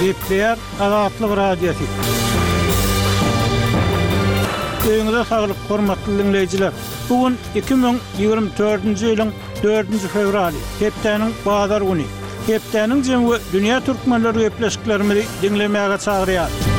Zipleyer 0.00 0.58
Azatlı 0.80 1.36
Radyosu. 1.36 1.84
Öňüňizde 4.88 5.24
saglyk, 5.28 5.56
hormatly 5.68 6.14
dinleyijiler. 6.18 6.72
Bugun 7.10 7.36
2024-nji 7.56 9.04
ýylyň 9.10 9.28
4-nji 9.64 10.08
fevraly, 10.14 10.62
Hepdeniň 10.82 11.36
bazar 11.46 11.84
güni. 11.90 12.06
Hepdeniň 12.48 13.04
jemgyýet 13.10 13.52
dünýä 13.52 13.78
türkmenleri 13.88 14.48
öpleşiklerini 14.48 15.22
dinlemäge 15.42 15.96
çagyrýar. 16.06 16.69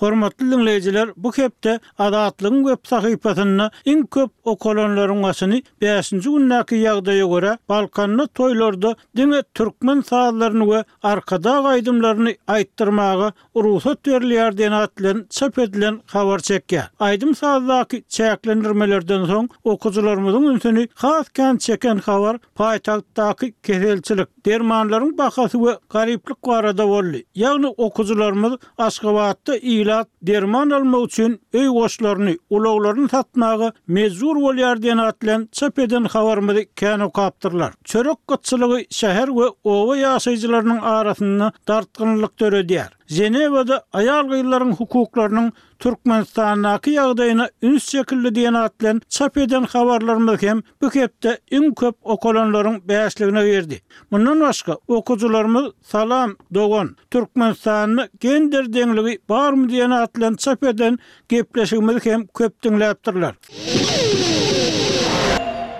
Hormatly 0.00 0.50
dinleyijiler, 0.50 1.08
bu 1.16 1.32
hepde 1.32 1.80
adatlygyň 1.98 2.66
köp 2.66 2.80
sahypasyny, 2.88 3.60
iň 3.92 4.02
köp 4.16 4.30
okolonlaryň 4.52 5.20
wasyny 5.24 5.60
5-nji 5.84 6.20
günnäki 6.24 6.76
ýagdaýa 6.84 7.26
görä 7.30 7.52
Balkanny 7.72 8.26
toýlardy, 8.40 8.92
diňe 9.16 9.40
türkmen 9.56 10.00
saýlaryny 10.10 10.64
we 10.72 10.82
arkada 11.12 11.54
gaýdymlaryny 11.68 12.34
aýtdyrmagy 12.56 13.30
uruhsat 13.54 13.98
berilýär 14.08 14.56
diýen 14.58 14.72
atlyň 14.80 15.22
çöp 15.38 15.58
edilen 15.66 15.98
habar 16.12 16.40
çekýär. 16.50 16.90
Aýdym 17.08 17.32
saýlaryndaky 17.40 18.02
çäklendirmelerden 18.16 19.24
soň 19.32 19.48
okuwçylarymyň 19.64 20.48
ünsüni 20.52 20.86
has 21.04 21.28
kan 21.40 21.56
çeken 21.66 21.98
habar 22.08 22.38
paýtagtaky 22.60 23.52
kereçilik, 23.62 24.28
dermanlaryň 24.46 25.16
bahasy 25.18 25.58
we 25.66 25.78
gariplik 25.96 26.36
barada 26.46 26.88
boldy. 26.88 27.24
Ýagny 27.36 27.72
okuwçylarymyz 27.88 28.52
Aşgabatda 28.78 29.56
iň 29.56 29.85
derman 30.22 30.70
alma 30.70 31.00
üçin 31.04 31.40
öy 31.52 31.68
goşlaryny 31.68 32.36
ulaglaryny 32.50 33.08
satmagy 33.14 33.66
mezur 33.96 34.36
bolýar 34.46 34.76
diýen 34.84 35.00
atlan 35.04 35.48
çepeden 35.52 35.86
eden 35.86 36.04
habarmy 36.16 36.64
käni 36.82 37.10
kapdyrlar. 37.12 37.72
Çörek 37.84 38.18
gatçylygy 38.28 38.80
şäher 39.00 39.28
we 39.38 39.46
owa 39.74 39.96
ýaşajylarynyň 40.06 40.80
arasyny 40.96 41.48
dartgynlyk 41.68 42.32
töredýär. 42.42 42.90
Zenevada 43.08 43.84
ayal 43.92 44.24
gyllaryň 44.28 44.72
hukuklarynyň 44.76 45.52
Türkmenistanyndaky 45.78 46.90
yağdayına 46.94 47.46
üns 47.62 47.84
çekildi 47.94 48.28
diýen 48.36 48.56
atlan 48.58 49.00
çap 49.08 49.36
eden 49.38 49.62
habarlarymy 49.64 50.62
bu 50.82 50.88
hepde 50.90 51.30
iň 51.56 51.74
köp 51.74 51.96
okulanlaryň 52.02 52.76
bäşligine 52.88 53.42
verdi. 53.44 53.80
Mundan 54.10 54.40
başga 54.40 54.72
okuwçylarymy 54.88 55.62
salam 55.92 56.30
dogon 56.54 56.88
Türkmenistanyny 57.10 58.04
gender 58.20 58.64
deňligi 58.72 59.18
barmy 59.28 59.66
diýen 59.72 59.92
atlan 60.02 60.34
çap 60.34 60.64
eden 60.64 60.98
gepleşigimi 61.28 61.98
hem 62.04 62.26
köp 62.26 62.52
dinläpdirler. 62.64 63.32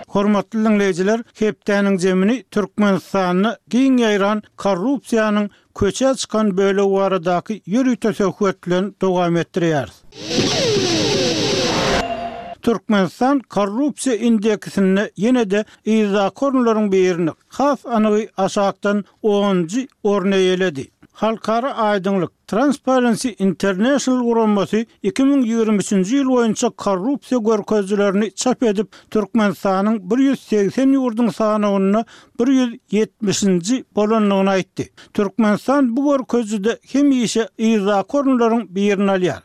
Hormatly 0.09 0.59
dinleyijiler, 0.65 1.21
hepdeniň 1.39 1.99
jemini 1.99 2.37
Türkmenistanyny 2.51 3.49
giň 3.73 3.93
ýaýran 4.01 4.39
korrupsiýanyň 4.63 5.47
köçe 5.79 6.15
çıkan 6.15 6.57
böyle 6.57 6.83
uvaradaki 6.83 7.63
yürü 7.67 7.97
tese 7.97 8.25
hüvetlen 8.25 9.35
ettiriyar. 9.35 9.93
Türkmenistan 12.63 13.39
korrupsiya 13.39 14.17
indeksini 14.17 15.11
yine 15.17 15.51
de 15.51 15.65
iza 15.85 16.27
kornlaryň 16.27 16.93
birini, 16.93 17.31
has 17.49 17.87
anyy 17.87 18.29
aşaktan 18.37 19.05
10-njy 19.25 19.87
Halkara 21.17 21.75
aydınlık 21.75 22.47
Transparency 22.47 23.29
International 23.39 24.21
Urumbası 24.25 24.85
2023 25.03 25.89
ci 26.09 26.17
yıl 26.17 26.31
oyunca 26.31 26.69
korrupsiya 26.69 27.41
görközlülerini 27.41 28.33
çap 28.35 28.63
edip 28.63 28.89
Türkmen 29.11 29.53
180 30.29 30.89
yurdun 30.93 31.29
sahana 31.29 31.73
onuna 31.73 32.05
170-ci 32.39 33.85
bolonluğuna 33.97 34.57
itti. 34.57 34.91
Türkmen 35.15 35.59
bu 35.97 36.13
görközlü 36.17 36.65
de 36.65 36.79
kim 36.87 37.11
işe 37.13 37.49
izah 37.59 38.05
korunların 38.09 38.67
bir 38.69 38.83
yerine 38.83 39.11
alyar. 39.11 39.43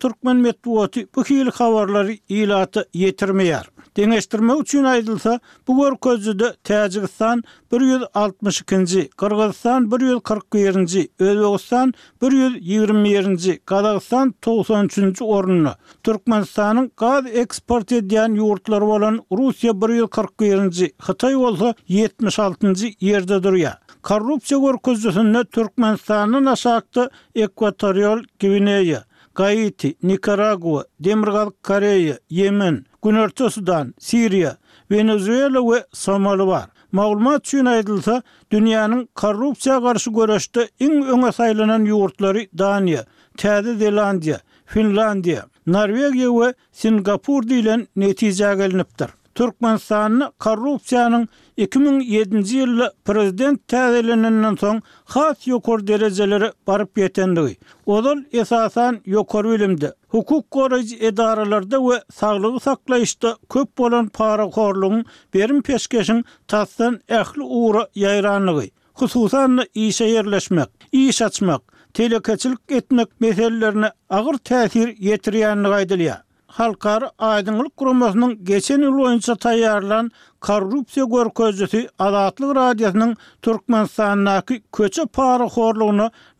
Türkmen 0.00 0.36
metbuatı 0.36 1.00
bu 1.16 1.24
hili 1.24 1.50
kavarları 1.50 2.12
ilatı 2.28 2.88
yetirmeyar. 2.94 3.70
deňeşdirmek 3.96 4.60
üçin 4.62 4.84
aýdylsa, 4.84 5.40
bu 5.68 5.74
görkezde 5.80 6.48
Täjikistan 6.64 7.42
162-nji, 7.72 9.08
Kyrgyzstan 9.20 9.88
141-nji, 9.90 11.08
Özbegistan 11.18 11.92
120-nji, 12.22 13.58
Kazakstan 13.64 14.34
93-nji 14.44 15.24
orunny, 15.24 15.68
Türkmenistanyň 16.04 16.90
gaz 16.96 17.26
eksport 17.42 17.92
edýän 17.92 18.38
ýurtlary 18.40 18.86
bolan 18.90 19.20
Russiýa 19.30 19.72
141-nji, 19.72 20.92
Hitaý 21.08 21.34
bolsa 21.42 21.74
76-njy 21.88 22.94
ýerde 23.02 23.40
durýar. 23.44 23.78
Korrupsiýa 24.02 24.58
görkezdesinde 24.66 25.44
Türkmenistanyň 25.54 26.46
aşakdy 26.52 27.08
Ekwatorial 27.34 28.22
Gwineýa, 28.40 29.02
Gaýiti, 29.36 29.94
Nikaragua, 30.02 30.84
Demirgal 31.00 31.50
Koreýa, 31.64 32.16
Yemen, 32.30 32.84
Günörtü 33.04 33.50
Sudan, 33.50 33.94
Siria, 33.98 34.52
Venezuela 34.90 35.72
ve 35.74 35.84
Somali 35.92 36.46
var. 36.46 36.64
Maglumat 36.92 37.40
üçin 37.46 37.70
aýdylsa, 37.70 38.16
dünýäniň 38.52 39.02
korrupsiýa 39.22 39.76
garşy 39.84 40.10
göreşde 40.16 40.62
iň 40.86 40.96
öňe 41.14 41.30
saýlanan 41.36 41.84
ýurtlary 41.86 42.42
Daniýa, 42.62 43.04
Täze 43.38 43.76
Zelandiýa, 43.78 44.40
Finlandiýa, 44.74 45.44
Norwegiýa 45.66 46.30
we 46.38 46.48
Singapur 46.72 47.46
diýilen 47.52 47.86
netije 47.96 48.52
geliniptir. 48.58 49.14
Türkmenistanyň 49.34 50.26
korrupsiýanyň 50.44 51.24
2007-nji 51.60 52.60
ýylda 52.62 52.86
prezident 53.04 53.58
täzeleninden 53.68 54.54
soň 54.60 54.78
has 55.14 55.42
ýokary 55.48 55.84
derejelere 55.90 56.48
baryp 56.68 57.00
ýetendi. 57.02 57.58
Onuň 57.96 58.22
esasan 58.42 59.00
ýokary 59.14 59.52
bilimde, 59.54 59.90
hukuk 60.14 60.46
goraýjy 60.56 60.96
edaralarda 61.10 61.82
we 61.86 61.98
saglygy 62.20 62.60
saklaýyşda 62.66 63.34
köp 63.52 63.68
bolan 63.78 64.08
para 64.08 64.44
horlugy 64.56 65.02
berin 65.34 65.60
peşkeşin 65.62 66.24
tassyn 66.48 66.96
ähli 67.20 67.42
uwra 67.60 67.82
ýaýranlygy, 67.96 68.70
hususan 68.94 69.60
işe 69.74 70.04
ýerleşmek, 70.14 70.70
iş 70.92 71.22
açmak, 71.22 71.62
telekeçilik 71.94 72.64
etmek 72.72 73.08
meselelerine 73.20 73.90
ağır 74.10 74.34
täsir 74.48 74.88
ýetirýändigini 74.96 76.16
Halkar 76.52 77.02
Aydınlık 77.18 77.76
Kurumasının 77.76 78.44
geçen 78.44 78.80
yıl 78.82 78.98
oyuncu 78.98 79.36
tayyarlan 79.36 80.10
korrupsiya 80.40 81.06
görközüsü 81.06 81.88
adatlyk 81.98 82.56
Radyasının 82.56 83.16
Türkmenistan'daki 83.42 84.62
köçe 84.76 85.06
para 85.06 85.46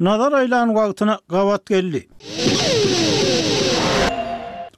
nazar 0.00 0.32
aylan 0.32 0.68
wagtyna 0.68 1.18
gavat 1.28 1.66
geldi. 1.66 2.06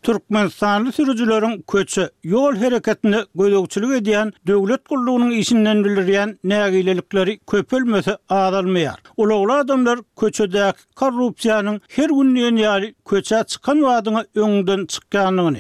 Türkmenistanlı 0.03 0.93
sürücülörün 0.93 1.65
köçü 1.73 2.11
yol 2.25 2.57
hareketini 2.57 3.17
gözökçülük 3.35 4.01
ediyen 4.03 4.33
dövlet 4.47 4.85
kulluğunun 4.89 5.31
işinden 5.31 5.85
bildiriyen 5.85 6.39
nagilelikleri 6.45 7.39
köpülmese 7.39 8.17
azalmayar. 8.29 8.95
Uluğlu 9.17 9.53
adamlar 9.53 9.99
köçödek 10.21 10.75
korrupsiyanın 10.97 11.81
her 11.91 12.09
gün 12.09 12.35
yeni 12.35 12.61
yali 12.61 12.95
köçe 13.09 13.45
çıkan 13.47 13.83
vadını 13.83 14.27
öngden 14.35 14.87
çıkanını, 14.87 15.57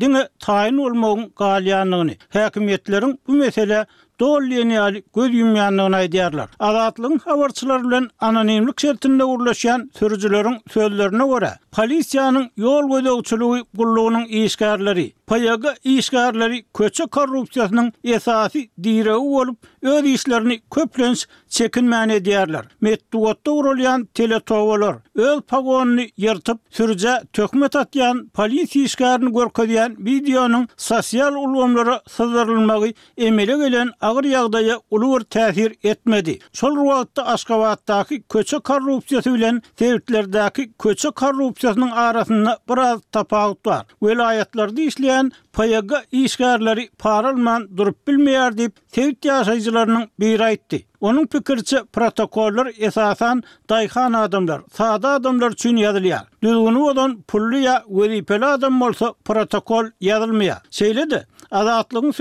dine 0.00 0.28
tayin 0.38 0.76
olmağın 0.78 1.32
galiyanını, 1.36 2.10
hakimiyetlerin 2.28 3.20
bu 3.28 3.32
mesele 3.32 3.86
dolyen 4.22 4.70
ýaly 4.76 5.02
göz 5.18 5.34
ýumýanlygyna 5.40 5.98
aýdýarlar. 6.04 6.50
Azatlygyň 6.58 7.20
habarçylary 7.26 7.84
bilen 7.88 8.06
anonimlik 8.20 8.80
şertinde 8.80 9.22
urlaşýan 9.24 9.88
sürüjüleriň 9.98 10.58
sözlerine 10.76 11.26
görä, 11.32 11.52
polisiýanyň 11.76 12.46
ýol 12.64 12.88
gödegçiligi 12.94 13.60
gullugynyň 13.78 14.24
işgärleri 14.44 15.06
payaga 15.26 15.74
işgarları 15.84 16.54
köçe 16.74 17.04
korrupsiyasının 17.04 17.92
esasi 18.04 18.70
direği 18.82 19.10
olup 19.12 19.58
öz 19.82 20.04
işlerini 20.04 20.60
köplens 20.74 21.24
çekinmen 21.48 22.08
ediyerler. 22.08 22.64
Metduatta 22.80 23.50
uğrulayan 23.50 24.04
teletovalar, 24.04 24.96
öz 25.14 25.40
pagonunu 25.40 26.00
yırtıp 26.16 26.60
sürce 26.70 27.12
tökmet 27.32 27.76
atyan 27.76 28.28
polis 28.34 28.76
işgarını 28.76 29.32
görkodiyan 29.32 29.94
videonun 29.98 30.68
sosyal 30.76 31.34
ulumlara 31.34 32.02
sızdırılmağı 32.08 32.92
emele 33.16 33.56
gelen 33.56 33.90
ağır 34.00 34.24
yağdaya 34.24 34.78
uluver 34.90 35.20
tesir 35.22 35.74
etmedi. 35.84 36.38
Sol 36.52 36.76
ruvatta 36.76 37.26
askavattaki 37.26 38.22
köçe 38.22 38.58
korrupsiyasi 38.58 39.30
ile 39.30 39.52
sevitlerdaki 39.78 40.72
köçe 40.82 41.10
korrupsiyasının 41.10 41.90
arasında 41.90 42.58
biraz 42.70 43.00
tapağıt 43.12 43.66
var. 43.66 43.86
Velayetlerde 44.02 44.82
işleyen 44.84 45.15
bilen 45.16 45.32
payaga 45.52 46.02
işgärleri 46.12 46.88
paralman 46.98 47.68
durup 47.76 48.08
bilmeýär 48.08 48.52
diýip 48.58 48.72
sewit 48.94 49.24
ýaşajylarynyň 49.28 50.08
bir 50.20 50.40
aýtdy. 50.48 50.82
Onuň 51.00 51.26
pikirçe 51.26 51.80
protokollar 51.92 52.70
esasan 52.88 53.42
daýhan 53.68 54.16
adamlar, 54.20 54.62
sada 54.78 55.08
adamlar 55.18 55.50
üçin 55.56 55.76
ýazylýar. 55.84 56.24
Düzgünü 56.42 56.80
bolan 56.86 57.16
pully 57.22 57.62
ýa 57.64 57.78
wezipeli 58.00 58.44
adam 58.46 58.80
bolsa 58.80 59.12
protokol 59.24 59.86
ýazylmaýar. 60.10 60.60
Şeýle-de 60.70 61.22
Äde 61.52 61.70
atlanyň 61.72 62.12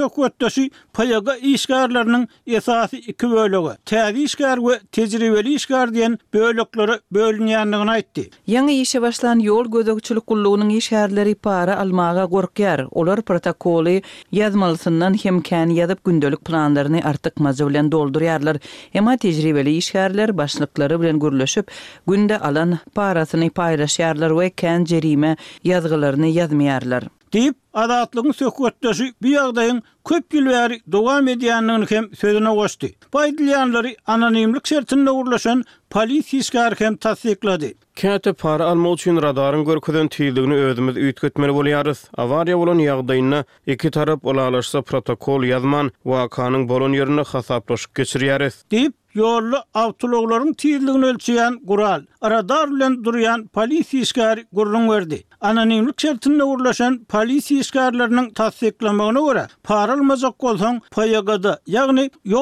payaga 0.96 1.34
döwürsýä 1.34 1.88
PG 1.88 2.54
esasy 2.58 2.96
iki 3.10 3.26
bölegine, 3.28 3.78
täze 3.86 4.20
işgär 4.22 4.58
we 4.58 4.80
tejribeli 4.92 5.54
işgär 5.56 5.90
diýen 5.94 6.18
böölüklere 6.34 7.00
bölünýänlige 7.14 7.90
aýtdy. 7.94 8.24
Ýa-da 8.48 9.02
başlan 9.02 9.40
ýol 9.42 9.70
gözegçilik 9.74 10.28
gullugynyň 10.28 11.36
para 11.42 11.78
almağa 11.80 12.26
gorkýar. 12.26 12.88
Olar 12.92 13.22
protokoly 13.22 14.02
ýazmalysyndan 14.34 15.14
himkän 15.18 15.70
ýadyp 15.70 16.04
gündelik 16.06 16.46
planlarını 16.46 17.02
artyk 17.04 17.40
mazullen 17.40 17.92
dolduryarlar. 17.92 18.58
Emma 18.94 19.18
tejribeli 19.18 19.78
işgärler 19.78 20.38
başlyklary 20.38 21.00
bilen 21.02 21.20
gürleşip 21.20 21.72
günde 22.08 22.40
alan 22.40 22.78
parasyny 22.96 23.48
paýlaşýarlar 23.48 24.30
we 24.30 24.66
kən 24.68 24.86
jerime 24.86 25.38
ýazgylaryny 25.66 26.30
yazmyýarlar. 26.38 27.04
Diýip 27.36 27.58
adatlygyň 27.84 28.34
söhbetdeşi 28.40 29.06
bu 29.24 29.28
ýagdaýyň 29.36 29.80
köp 30.10 30.36
ýyllary 30.38 30.76
dowam 30.96 31.28
edýändigini 31.34 31.90
hem 31.90 32.06
söýdüne 32.22 32.54
goşdy. 32.60 32.90
Paýdylyanlary 33.16 33.92
anonimlik 34.14 34.68
şertinde 34.72 35.12
urulan 35.22 35.66
polisiýa 35.96 36.54
garaşy 36.56 36.86
hem 36.86 36.94
täsdikledi. 37.08 37.74
Käte 38.04 38.34
par 38.44 38.60
alma 38.68 38.94
üçin 38.96 39.20
radaryň 39.26 39.66
görkezden 39.72 40.08
tiýildigini 40.16 40.62
özümiz 40.70 41.02
üýtgetmeli 41.10 41.58
bolýarys. 41.60 42.00
Awariýa 42.26 42.58
bolan 42.64 42.84
ýagdaýyna 42.88 43.44
iki 43.76 43.92
tarap 44.00 44.24
ulalaşsa 44.32 44.82
protokol 44.92 45.50
ýazman 45.52 45.92
wakanyň 46.14 46.70
bolan 46.72 46.94
ýerini 47.02 47.28
hasaplaşyp 47.36 47.98
geçirýäris. 48.04 48.62
Diýip 48.76 48.94
yollu 49.16 49.58
avtologların 49.74 50.54
tiyirliğini 50.54 51.06
ölçüyen 51.06 51.60
kural, 51.68 52.02
aradar 52.22 52.68
ulan 52.68 53.04
duruyan 53.04 53.48
polis 53.48 53.94
iskari 53.94 54.46
kurulun 54.56 54.90
verdi. 54.90 55.24
Anonimlik 55.42 56.02
şartında 56.02 56.46
uğurlaşan 56.46 57.06
polis 57.10 57.52
iskarilerinin 57.52 58.30
tasdiklamağına 58.30 59.20
göre, 59.32 59.48
paralmazak 59.64 60.44
olsan 60.44 60.82
payagada, 60.92 61.60
yani 61.68 62.10